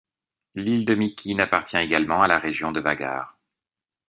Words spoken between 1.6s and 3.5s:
également à la région de Vágar.